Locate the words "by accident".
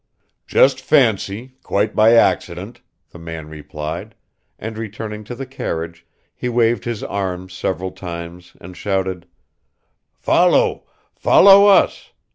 1.95-2.81